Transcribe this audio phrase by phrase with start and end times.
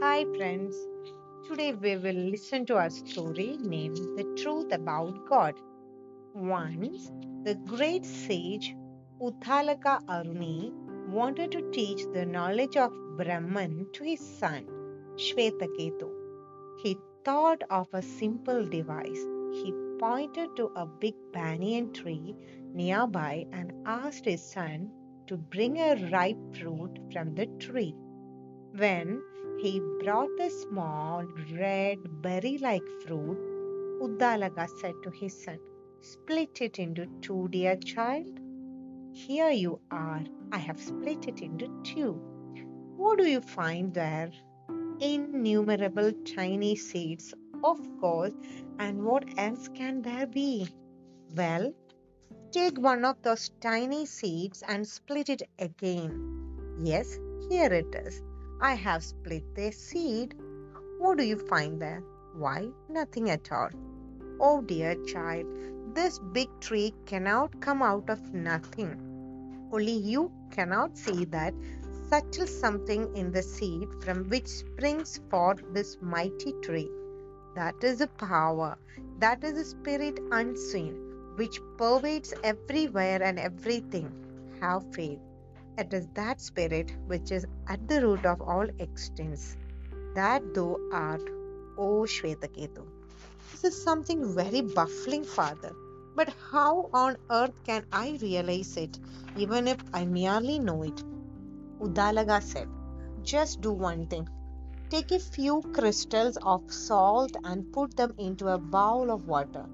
[0.00, 0.76] Hi, friends.
[1.48, 5.54] Today we will listen to a story named The Truth About God.
[6.34, 7.10] Once,
[7.44, 8.76] the great sage
[9.22, 10.70] Uddalaka Aruni
[11.08, 14.66] wanted to teach the knowledge of Brahman to his son,
[15.16, 16.10] Shvetaketu.
[16.82, 19.24] He thought of a simple device.
[19.54, 22.36] He pointed to a big banyan tree
[22.74, 24.90] nearby and asked his son
[25.26, 27.94] to bring a ripe fruit from the tree.
[28.78, 29.22] When
[29.58, 33.38] he brought the small red berry like fruit,
[34.02, 35.58] Uddalaka said to his son,
[36.02, 38.38] Split it into two, dear child.
[39.14, 40.22] Here you are.
[40.52, 42.20] I have split it into two.
[42.98, 44.30] What do you find there?
[45.00, 47.32] Innumerable tiny seeds,
[47.64, 48.34] of course.
[48.78, 50.68] And what else can there be?
[51.34, 51.72] Well,
[52.52, 56.76] take one of those tiny seeds and split it again.
[56.84, 58.22] Yes, here it is.
[58.60, 60.34] I have split the seed.
[60.98, 62.02] What do you find there?
[62.34, 63.68] Why, nothing at all.
[64.40, 65.46] Oh dear child,
[65.94, 68.98] this big tree cannot come out of nothing.
[69.70, 71.52] Only you cannot see that
[72.08, 76.90] subtle something in the seed from which springs forth this mighty tree.
[77.54, 78.78] That is a power,
[79.18, 80.94] that is a spirit unseen,
[81.36, 84.10] which pervades everywhere and everything.
[84.60, 85.20] Have faith.
[85.78, 89.56] It is that spirit which is at the root of all existence.
[90.14, 91.20] That thou art,
[91.76, 92.84] O Shvetaketu.
[93.50, 95.72] This is something very baffling, Father.
[96.14, 98.98] But how on earth can I realize it,
[99.36, 101.04] even if I merely know it?
[101.78, 102.68] Uddalaka said,
[103.22, 104.26] Just do one thing.
[104.88, 109.66] Take a few crystals of salt and put them into a bowl of water.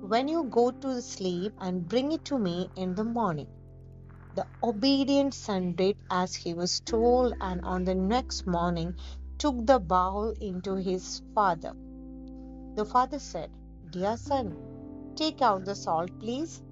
[0.00, 3.48] When you go to sleep and bring it to me in the morning.
[4.38, 8.94] The obedient son did as he was told, and on the next morning
[9.36, 11.72] took the bowl into his father.
[12.76, 13.50] The father said,
[13.90, 14.56] Dear son,
[15.16, 16.62] take out the salt, please.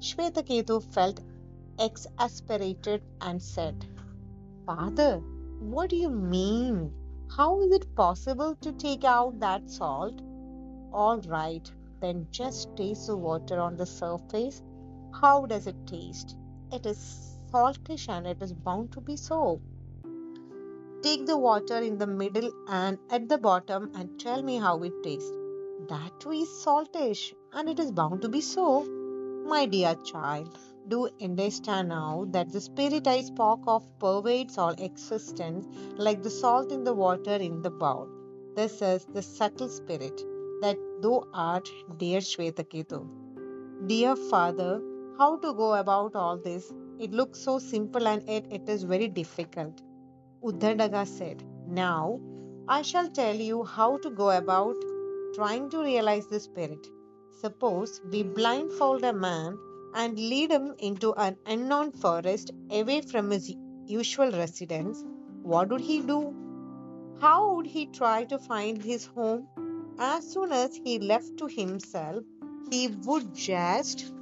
[0.00, 1.20] Shvetaketu felt
[1.78, 3.86] exasperated and said,
[4.64, 5.18] Father,
[5.60, 6.92] what do you mean?
[7.30, 10.20] How is it possible to take out that salt?
[10.92, 14.60] All right, then just taste the water on the surface.
[15.12, 16.36] How does it taste?
[16.72, 16.98] It is
[17.52, 19.60] saltish and it is bound to be so.
[21.02, 24.92] Take the water in the middle and at the bottom and tell me how it
[25.04, 25.30] tastes.
[25.88, 28.84] That too is saltish and it is bound to be so.
[29.46, 35.66] My dear child, do understand now that the spirit I spoke of pervades all existence
[35.96, 38.08] like the salt in the water in the bowl.
[38.56, 40.20] This is the subtle spirit
[40.62, 43.06] that thou art, dear Shvetaketu.
[43.86, 44.82] Dear Father,
[45.18, 46.72] how to go about all this?
[46.98, 49.82] It looks so simple and yet it is very difficult.
[50.42, 52.20] Uddalaka said, Now
[52.68, 54.76] I shall tell you how to go about
[55.34, 56.86] trying to realize the spirit.
[57.40, 59.58] Suppose we blindfold a man
[59.94, 63.54] and lead him into an unknown forest away from his
[63.86, 65.02] usual residence.
[65.42, 66.34] What would he do?
[67.20, 69.48] How would he try to find his home?
[69.98, 72.22] As soon as he left to himself,
[72.70, 74.12] he would just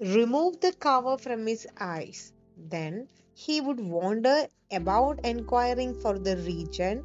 [0.00, 2.32] remove the cover from his eyes.
[2.56, 7.02] Then he would wander about inquiring for the region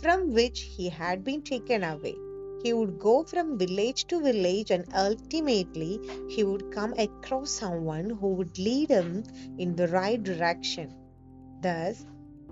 [0.00, 2.16] from which he had been taken away.
[2.64, 8.34] He would go from village to village and ultimately he would come across someone who
[8.34, 9.24] would lead him
[9.58, 10.94] in the right direction.
[11.60, 12.04] Thus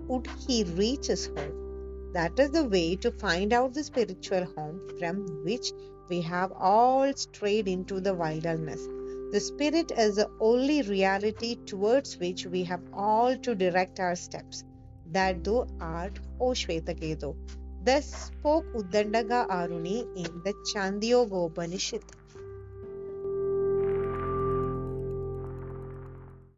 [0.07, 2.11] would he reach his home.
[2.13, 5.71] That is the way to find out the spiritual home from which
[6.09, 8.85] we have all strayed into the wilderness.
[9.31, 14.63] The Spirit is the only reality towards which we have all to direct our steps.
[15.07, 17.35] That thou art, O Shvetaketu.
[17.83, 22.03] Thus spoke Uddalaka Aruni in the Chandogyopanishad.